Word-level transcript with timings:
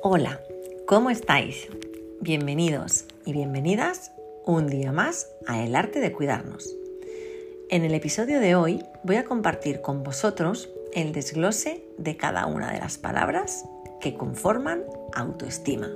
Hola, 0.00 0.40
¿cómo 0.86 1.10
estáis? 1.10 1.66
Bienvenidos 2.20 3.04
y 3.24 3.32
bienvenidas 3.32 4.12
un 4.46 4.68
día 4.68 4.92
más 4.92 5.28
a 5.48 5.60
El 5.64 5.74
arte 5.74 5.98
de 5.98 6.12
cuidarnos. 6.12 6.72
En 7.68 7.82
el 7.84 7.92
episodio 7.92 8.38
de 8.38 8.54
hoy 8.54 8.84
voy 9.02 9.16
a 9.16 9.24
compartir 9.24 9.80
con 9.80 10.04
vosotros 10.04 10.70
el 10.94 11.10
desglose 11.10 11.84
de 11.98 12.16
cada 12.16 12.46
una 12.46 12.70
de 12.70 12.78
las 12.78 12.96
palabras 12.96 13.64
que 14.00 14.14
conforman 14.14 14.84
autoestima. 15.14 15.88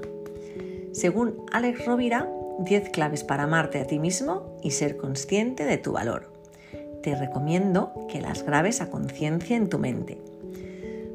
Según 0.90 1.36
Alex 1.52 1.86
Rovira, 1.86 2.28
10 2.58 2.90
claves 2.90 3.22
para 3.22 3.44
amarte 3.44 3.78
a 3.78 3.86
ti 3.86 4.00
mismo 4.00 4.58
y 4.64 4.72
ser 4.72 4.96
consciente 4.96 5.64
de 5.64 5.78
tu 5.78 5.92
valor. 5.92 6.32
Te 7.04 7.14
recomiendo 7.14 7.92
que 8.08 8.20
las 8.20 8.42
grabes 8.42 8.80
a 8.80 8.90
conciencia 8.90 9.56
en 9.56 9.68
tu 9.68 9.78
mente. 9.78 10.18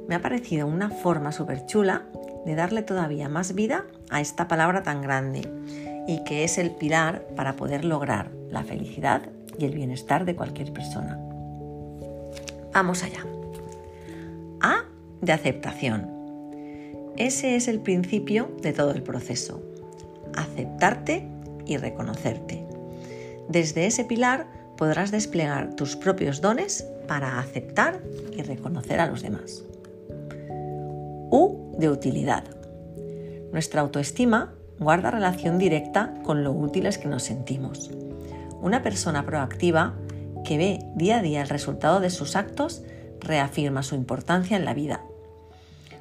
Me 0.07 0.15
ha 0.15 0.21
parecido 0.21 0.67
una 0.67 0.89
forma 0.89 1.31
súper 1.31 1.65
chula 1.65 2.03
de 2.45 2.55
darle 2.55 2.81
todavía 2.81 3.27
más 3.27 3.53
vida 3.53 3.85
a 4.09 4.21
esta 4.21 4.47
palabra 4.47 4.83
tan 4.83 5.01
grande 5.01 5.41
y 6.07 6.23
que 6.23 6.43
es 6.43 6.57
el 6.57 6.71
pilar 6.71 7.27
para 7.35 7.55
poder 7.57 7.83
lograr 7.83 8.31
la 8.49 8.63
felicidad 8.63 9.23
y 9.59 9.65
el 9.65 9.73
bienestar 9.73 10.23
de 10.23 10.35
cualquier 10.35 10.71
persona. 10.71 11.19
Vamos 12.73 13.03
allá. 13.03 13.25
A 14.61 14.85
de 15.21 15.33
aceptación. 15.33 16.09
Ese 17.17 17.55
es 17.55 17.67
el 17.67 17.79
principio 17.79 18.51
de 18.61 18.71
todo 18.71 18.91
el 18.91 19.03
proceso. 19.03 19.61
Aceptarte 20.35 21.27
y 21.65 21.77
reconocerte. 21.77 22.65
Desde 23.49 23.87
ese 23.87 24.05
pilar 24.05 24.47
podrás 24.77 25.11
desplegar 25.11 25.75
tus 25.75 25.95
propios 25.95 26.39
dones 26.39 26.85
para 27.07 27.39
aceptar 27.39 27.99
y 28.31 28.43
reconocer 28.43 28.99
a 28.99 29.07
los 29.07 29.23
demás. 29.23 29.63
U 31.29 31.75
de 31.77 31.89
utilidad. 31.89 32.43
Nuestra 33.51 33.81
autoestima 33.81 34.53
guarda 34.79 35.11
relación 35.11 35.57
directa 35.57 36.13
con 36.23 36.43
lo 36.43 36.51
útiles 36.51 36.97
que 36.97 37.07
nos 37.07 37.23
sentimos. 37.23 37.91
Una 38.61 38.81
persona 38.81 39.25
proactiva 39.25 39.95
que 40.45 40.57
ve 40.57 40.79
día 40.95 41.17
a 41.17 41.21
día 41.21 41.41
el 41.41 41.49
resultado 41.49 41.99
de 41.99 42.09
sus 42.09 42.35
actos 42.35 42.83
reafirma 43.19 43.83
su 43.83 43.95
importancia 43.95 44.55
en 44.55 44.65
la 44.65 44.73
vida. 44.73 45.01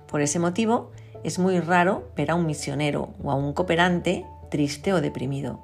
Por 0.07 0.21
ese 0.21 0.39
motivo, 0.39 0.93
es 1.25 1.39
muy 1.39 1.59
raro 1.59 2.09
ver 2.17 2.31
a 2.31 2.35
un 2.37 2.47
misionero 2.47 3.11
o 3.23 3.31
a 3.33 3.35
un 3.35 3.53
cooperante 3.53 4.25
triste 4.51 4.93
o 4.93 5.01
deprimido. 5.01 5.61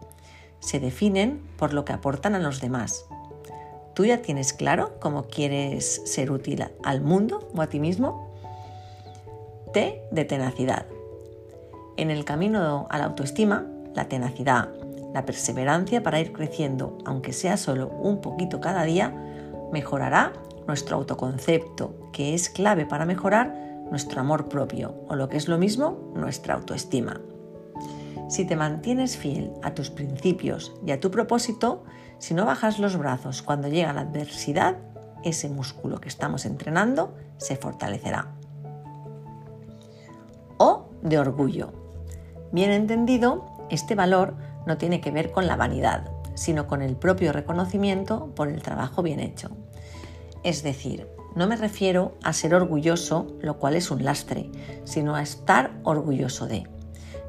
Se 0.61 0.81
definen 0.81 1.41
por 1.57 1.73
lo 1.73 1.85
que 1.85 1.93
aportan 1.93 2.35
a 2.35 2.41
los 2.41 2.61
demás. 2.61 3.05
¿Tú 3.95 4.05
ya 4.05 4.23
tienes 4.23 4.53
claro 4.53 4.99
cómo 5.01 5.25
quieres 5.25 6.03
ser 6.05 6.31
útil 6.31 6.65
al 6.83 7.01
mundo 7.01 7.49
o 7.55 7.61
a 7.61 7.69
ti 7.69 7.79
mismo? 7.79 8.32
T 9.73 10.03
de 10.11 10.25
tenacidad. 10.27 10.87
En 11.97 12.11
el 12.11 12.25
camino 12.25 12.87
a 12.91 12.99
la 12.99 13.05
autoestima, 13.05 13.67
la 13.95 14.07
tenacidad, 14.07 14.69
la 15.15 15.25
perseverancia 15.25 16.03
para 16.03 16.21
ir 16.21 16.33
creciendo, 16.33 16.99
aunque 17.05 17.33
sea 17.33 17.57
solo 17.57 17.89
un 17.89 18.21
poquito 18.21 18.61
cada 18.61 18.85
día, 18.85 19.15
mejorará 19.73 20.33
nuestro 20.67 20.97
autoconcepto, 20.97 22.11
que 22.13 22.35
es 22.35 22.51
clave 22.51 22.87
para 22.87 23.07
mejorar 23.07 23.55
nuestro 23.91 24.21
amor 24.21 24.49
propio 24.49 24.95
o 25.09 25.17
lo 25.17 25.29
que 25.29 25.39
es 25.39 25.49
lo 25.49 25.59
mismo, 25.59 26.13
nuestra 26.15 26.55
autoestima. 26.55 27.21
Si 28.29 28.47
te 28.47 28.57
mantienes 28.57 29.17
fiel 29.17 29.53
a 29.63 29.75
tus 29.75 29.91
principios 29.91 30.73
y 30.87 30.93
a 30.93 31.01
tu 31.01 31.11
propósito, 31.11 31.85
si 32.19 32.35
no 32.35 32.45
bajas 32.45 32.79
los 32.79 32.97
brazos 32.97 33.43
cuando 33.43 33.69
llega 33.69 33.93
la 33.93 34.03
adversidad, 34.03 34.77
ese 35.25 35.49
músculo 35.49 36.01
que 36.01 36.09
estamos 36.09 36.47
entrenando 36.47 37.15
se 37.39 37.57
fortalecerá 37.57 38.42
de 41.03 41.19
orgullo. 41.19 41.73
Bien 42.53 42.71
entendido, 42.71 43.47
este 43.71 43.95
valor 43.95 44.35
no 44.67 44.79
tiene 44.79 45.01
que 45.01 45.11
ver 45.11 45.33
con 45.33 45.47
la 45.47 45.57
vanidad, 45.57 46.11
sino 46.35 46.67
con 46.67 46.83
el 46.83 46.97
propio 46.97 47.33
reconocimiento 47.33 48.33
por 48.35 48.49
el 48.49 48.63
trabajo 48.63 49.03
bien 49.03 49.21
hecho. 49.21 49.51
Es 50.45 50.63
decir, 50.63 51.09
no 51.35 51.47
me 51.47 51.57
refiero 51.57 52.15
a 52.23 52.33
ser 52.33 52.55
orgulloso, 52.55 53.27
lo 53.41 53.59
cual 53.59 53.75
es 53.77 53.91
un 53.91 54.05
lastre, 54.05 54.51
sino 54.85 55.15
a 55.15 55.23
estar 55.23 55.73
orgulloso 55.83 56.47
de. 56.47 56.67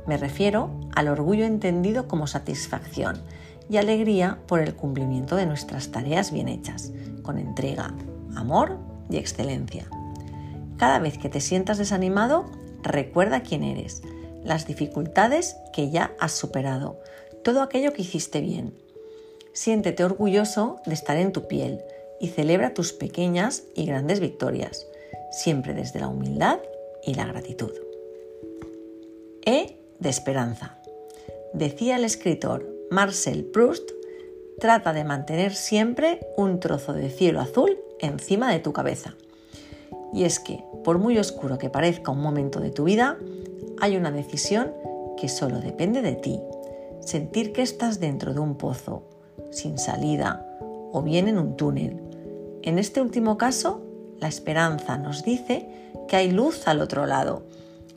Me 0.07 0.17
refiero 0.17 0.71
al 0.95 1.07
orgullo 1.07 1.45
entendido 1.45 2.07
como 2.07 2.27
satisfacción 2.27 3.21
y 3.69 3.77
alegría 3.77 4.39
por 4.47 4.59
el 4.59 4.75
cumplimiento 4.75 5.35
de 5.37 5.45
nuestras 5.45 5.91
tareas 5.91 6.31
bien 6.31 6.49
hechas, 6.49 6.91
con 7.21 7.37
entrega, 7.37 7.93
amor 8.35 8.77
y 9.09 9.17
excelencia. 9.17 9.85
Cada 10.77 10.99
vez 10.99 11.17
que 11.17 11.29
te 11.29 11.39
sientas 11.39 11.77
desanimado, 11.77 12.45
Recuerda 12.83 13.43
quién 13.43 13.63
eres, 13.63 14.01
las 14.43 14.67
dificultades 14.67 15.55
que 15.71 15.89
ya 15.89 16.13
has 16.19 16.33
superado, 16.33 16.99
todo 17.43 17.61
aquello 17.61 17.93
que 17.93 18.01
hiciste 18.01 18.41
bien. 18.41 18.73
Siéntete 19.53 20.03
orgulloso 20.03 20.81
de 20.85 20.93
estar 20.93 21.17
en 21.17 21.31
tu 21.31 21.47
piel 21.47 21.81
y 22.19 22.29
celebra 22.29 22.73
tus 22.73 22.91
pequeñas 22.91 23.63
y 23.73 23.85
grandes 23.85 24.19
victorias, 24.19 24.85
siempre 25.31 25.73
desde 25.73 25.99
la 25.99 26.09
humildad 26.09 26.59
y 27.03 27.15
la 27.15 27.25
gratitud. 27.25 27.71
E 29.45 29.77
de 29.99 30.09
esperanza. 30.09 30.77
Decía 31.53 31.95
el 31.95 32.03
escritor 32.03 32.67
Marcel 32.91 33.45
Proust, 33.45 33.91
trata 34.59 34.91
de 34.91 35.03
mantener 35.03 35.55
siempre 35.55 36.19
un 36.35 36.59
trozo 36.59 36.93
de 36.93 37.09
cielo 37.09 37.39
azul 37.39 37.79
encima 37.99 38.51
de 38.51 38.59
tu 38.59 38.73
cabeza. 38.73 39.15
Y 40.13 40.25
es 40.25 40.39
que, 40.39 40.63
por 40.83 40.99
muy 40.99 41.17
oscuro 41.17 41.57
que 41.57 41.71
parezca 41.71 42.11
un 42.11 42.21
momento 42.21 42.59
de 42.59 42.69
tu 42.69 42.83
vida, 42.83 43.17
hay 43.81 43.97
una 43.97 44.11
decisión 44.11 44.71
que 45.17 45.27
solo 45.27 45.59
depende 45.59 46.01
de 46.01 46.13
ti. 46.13 46.39
Sentir 47.01 47.51
que 47.51 47.63
estás 47.63 47.99
dentro 47.99 48.33
de 48.33 48.39
un 48.39 48.55
pozo, 48.55 49.03
sin 49.51 49.77
salida, 49.77 50.45
o 50.91 51.01
bien 51.01 51.27
en 51.27 51.39
un 51.39 51.57
túnel. 51.57 51.99
En 52.61 52.77
este 52.77 53.01
último 53.01 53.37
caso, 53.37 53.81
la 54.19 54.27
esperanza 54.27 54.97
nos 54.97 55.23
dice 55.23 55.67
que 56.07 56.15
hay 56.15 56.31
luz 56.31 56.67
al 56.67 56.79
otro 56.79 57.07
lado. 57.07 57.43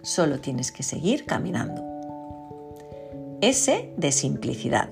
Solo 0.03 0.41
tienes 0.41 0.73
que 0.73 0.83
seguir 0.83 1.27
caminando. 1.27 1.85
S 3.43 3.93
de 3.97 4.13
simplicidad. 4.13 4.89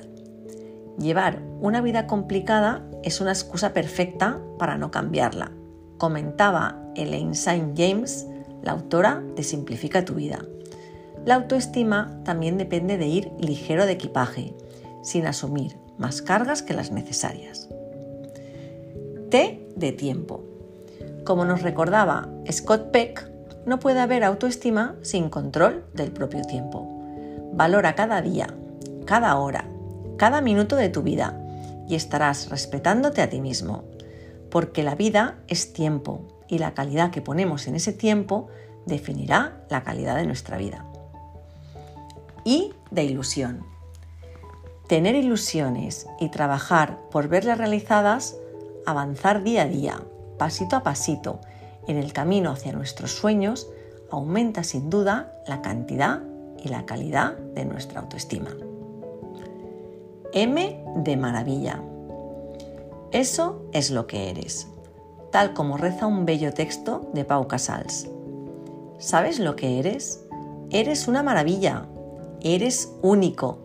Llevar 0.99 1.41
una 1.61 1.81
vida 1.81 2.07
complicada 2.07 2.85
es 3.03 3.21
una 3.21 3.33
excusa 3.33 3.73
perfecta 3.73 4.41
para 4.59 4.77
no 4.77 4.91
cambiarla 4.91 5.51
comentaba 5.99 6.81
Elaine 6.95 7.35
Saint 7.35 7.77
James, 7.77 8.27
la 8.63 8.73
autora 8.73 9.23
de 9.37 9.43
Simplifica 9.43 10.05
tu 10.05 10.15
vida. 10.15 10.45
La 11.25 11.37
autoestima 11.37 12.21
también 12.25 12.59
depende 12.59 12.99
de 12.99 13.07
ir 13.07 13.31
ligero 13.39 13.87
de 13.87 13.93
equipaje, 13.93 14.55
sin 15.03 15.27
asumir 15.27 15.77
más 15.99 16.23
cargas 16.23 16.63
que 16.63 16.75
las 16.75 16.91
necesarias. 16.91 17.69
T 19.31 19.67
de 19.77 19.93
tiempo. 19.93 20.43
Como 21.25 21.45
nos 21.45 21.63
recordaba 21.63 22.29
Scott 22.51 22.91
Peck, 22.91 23.31
no 23.67 23.81
puede 23.81 24.01
haber 24.01 24.25
autoestima 24.25 24.97
sin 25.03 25.31
control 25.31 25.85
del 25.95 26.13
propio 26.13 26.43
tiempo. 26.45 26.87
Valora 27.53 27.95
cada 27.95 28.21
día, 28.21 28.49
cada 29.07 29.37
hora, 29.37 29.67
cada 30.17 30.41
minuto 30.41 30.77
de 30.77 30.91
tu 30.91 31.03
vida 31.03 31.41
y 31.89 31.95
estarás 31.95 32.51
respetándote 32.51 33.23
a 33.23 33.31
ti 33.31 33.41
mismo, 33.41 33.85
porque 34.55 34.85
la 34.85 34.95
vida 34.95 35.35
es 35.49 35.73
tiempo 35.73 36.21
y 36.47 36.59
la 36.59 36.75
calidad 36.75 37.11
que 37.11 37.21
ponemos 37.21 37.67
en 37.67 37.75
ese 37.75 37.93
tiempo 37.93 38.47
definirá 38.87 39.65
la 39.69 39.83
calidad 39.83 40.15
de 40.15 40.29
nuestra 40.29 40.57
vida. 40.59 40.87
Y 42.45 42.73
de 42.93 43.03
ilusión. 43.03 43.67
Tener 44.87 45.17
ilusiones 45.17 46.07
y 46.21 46.29
trabajar 46.29 47.01
por 47.11 47.27
verlas 47.27 47.59
realizadas, 47.59 48.37
avanzar 48.87 49.43
día 49.43 49.63
a 49.63 49.67
día, 49.67 50.01
pasito 50.39 50.77
a 50.77 50.85
pasito, 50.85 51.41
en 51.89 51.97
el 51.97 52.13
camino 52.13 52.53
hacia 52.53 52.71
nuestros 52.71 53.11
sueños, 53.11 53.69
aumenta 54.09 54.63
sin 54.63 54.89
duda 54.89 55.33
la 55.49 55.63
cantidad 55.63 56.23
y 56.63 56.69
la 56.69 56.87
calidad 56.87 57.37
de 57.37 57.65
nuestra 57.65 58.03
autoestima. 58.03 58.51
M 60.33 60.85
de 60.99 61.17
maravilla. 61.17 61.83
Eso 63.15 63.63
es 63.73 63.93
lo 63.93 64.09
que 64.09 64.29
eres, 64.29 64.67
tal 65.31 65.55
como 65.55 65.77
reza 65.77 66.05
un 66.05 66.27
bello 66.27 66.53
texto 66.53 67.13
de 67.15 67.25
Pau 67.25 67.47
Casals. 67.47 68.09
¿Sabes 68.99 69.39
lo 69.39 69.55
que 69.55 69.79
eres? 69.79 70.25
Eres 70.71 71.07
una 71.07 71.23
maravilla, 71.23 71.87
eres 72.41 72.93
único, 73.03 73.61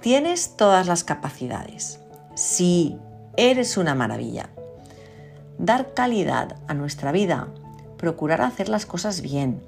tienes 0.00 0.56
todas 0.56 0.86
las 0.86 1.04
capacidades. 1.04 2.00
Sí, 2.36 2.98
eres 3.36 3.76
una 3.76 3.94
maravilla. 3.94 4.48
Dar 5.58 5.92
calidad 5.92 6.56
a 6.66 6.72
nuestra 6.72 7.12
vida, 7.12 7.48
procurar 7.98 8.40
hacer 8.40 8.70
las 8.70 8.86
cosas 8.86 9.20
bien, 9.20 9.60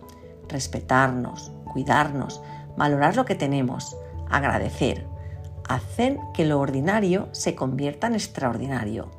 respetarnos, 0.48 1.52
cuidarnos, 1.70 2.40
valorar 2.78 3.14
lo 3.14 3.26
que 3.26 3.34
tenemos, 3.34 3.94
agradecer, 4.30 5.04
hacen 5.68 6.18
que 6.34 6.44
lo 6.44 6.60
ordinario 6.60 7.28
se 7.32 7.54
convierta 7.54 8.06
en 8.06 8.14
extraordinario 8.14 9.10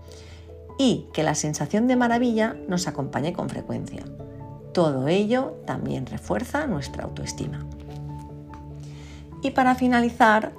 y 0.78 1.08
que 1.14 1.24
la 1.24 1.36
sensación 1.36 1.88
de 1.88 1.96
maravilla 1.96 2.56
nos 2.68 2.88
acompañe 2.88 3.34
con 3.34 3.50
frecuencia. 3.50 4.04
Todo 4.74 5.08
ello 5.08 5.58
también 5.66 6.06
refuerza 6.06 6.68
nuestra 6.68 7.04
autoestima. 7.04 7.66
Y 9.42 9.52
para 9.52 9.76
finalizar, 9.76 10.54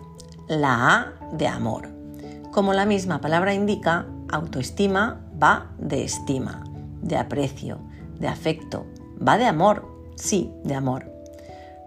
la 0.49 0.95
A 0.95 1.13
de 1.33 1.47
amor. 1.47 1.89
Como 2.51 2.73
la 2.73 2.85
misma 2.85 3.21
palabra 3.21 3.55
indica, 3.55 4.07
autoestima 4.31 5.21
va 5.41 5.71
de 5.79 6.05
estima, 6.05 6.65
de 7.03 7.17
aprecio, 7.17 7.79
de 8.19 8.29
afecto, 8.29 8.87
va 9.27 9.39
de 9.39 9.47
amor, 9.47 9.87
sí, 10.17 10.51
de 10.65 10.75
amor, 10.75 11.11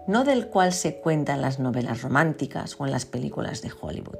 no 0.06 0.24
del 0.24 0.48
cual 0.48 0.72
se 0.72 0.96
cuenta 0.96 1.34
en 1.34 1.42
las 1.42 1.58
novelas 1.58 2.02
románticas 2.02 2.76
o 2.78 2.86
en 2.86 2.92
las 2.92 3.06
películas 3.06 3.62
de 3.62 3.72
Hollywood. 3.80 4.18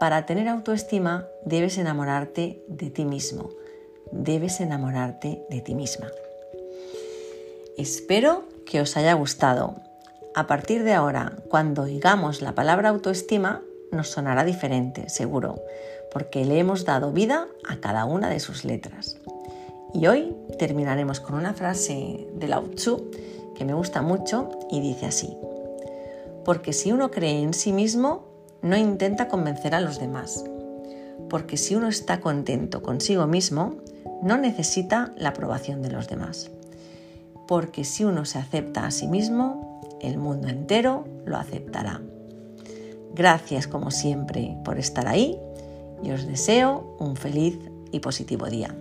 Para 0.00 0.26
tener 0.26 0.48
autoestima 0.48 1.26
debes 1.44 1.78
enamorarte 1.78 2.62
de 2.68 2.90
ti 2.90 3.04
mismo, 3.04 3.50
debes 4.12 4.60
enamorarte 4.60 5.44
de 5.48 5.60
ti 5.60 5.74
misma. 5.74 6.08
Espero 7.76 8.44
que 8.66 8.80
os 8.80 8.96
haya 8.96 9.14
gustado. 9.14 9.76
A 10.34 10.46
partir 10.46 10.84
de 10.84 10.92
ahora, 10.92 11.36
cuando 11.48 11.82
oigamos 11.82 12.42
la 12.42 12.54
palabra 12.54 12.88
autoestima, 12.88 13.62
nos 13.92 14.08
sonará 14.08 14.44
diferente, 14.44 15.08
seguro, 15.08 15.62
porque 16.12 16.44
le 16.44 16.58
hemos 16.58 16.84
dado 16.84 17.12
vida 17.12 17.46
a 17.68 17.80
cada 17.80 18.04
una 18.04 18.28
de 18.28 18.40
sus 18.40 18.64
letras. 18.64 19.16
Y 19.92 20.08
hoy 20.08 20.36
terminaremos 20.58 21.20
con 21.20 21.36
una 21.36 21.54
frase 21.54 22.26
de 22.34 22.48
Lao 22.48 22.68
Tzu 22.70 23.10
que 23.54 23.64
me 23.64 23.74
gusta 23.74 24.02
mucho 24.02 24.50
y 24.70 24.80
dice 24.80 25.06
así, 25.06 25.36
porque 26.44 26.72
si 26.72 26.92
uno 26.92 27.10
cree 27.10 27.42
en 27.42 27.54
sí 27.54 27.72
mismo, 27.72 28.24
no 28.62 28.76
intenta 28.76 29.28
convencer 29.28 29.74
a 29.74 29.80
los 29.80 29.98
demás, 29.98 30.44
porque 31.28 31.56
si 31.56 31.74
uno 31.74 31.88
está 31.88 32.20
contento 32.20 32.82
consigo 32.82 33.26
mismo, 33.26 33.76
no 34.22 34.36
necesita 34.36 35.12
la 35.16 35.30
aprobación 35.30 35.82
de 35.82 35.90
los 35.90 36.08
demás, 36.08 36.50
porque 37.46 37.84
si 37.84 38.04
uno 38.04 38.24
se 38.24 38.38
acepta 38.38 38.86
a 38.86 38.90
sí 38.90 39.06
mismo, 39.06 39.80
el 40.00 40.18
mundo 40.18 40.48
entero 40.48 41.04
lo 41.24 41.36
aceptará. 41.36 42.00
Gracias 43.14 43.66
como 43.66 43.90
siempre 43.90 44.56
por 44.64 44.78
estar 44.78 45.06
ahí 45.06 45.38
y 46.02 46.10
os 46.10 46.26
deseo 46.26 46.96
un 46.98 47.16
feliz 47.16 47.58
y 47.92 48.00
positivo 48.00 48.46
día. 48.46 48.74